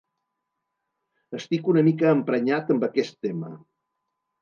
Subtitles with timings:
[1.41, 3.57] Estic una mica emprenyat amb aquest tema.